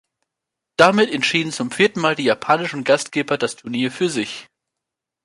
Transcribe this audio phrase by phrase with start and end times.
[0.77, 4.47] Damit entschieden zum vierten Mal die japanischen Gastgeber das Turnier für sich.